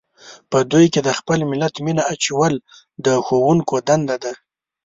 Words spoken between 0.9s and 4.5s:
کې د خپل ملت مینه اچول د ښوونکو دنده ده.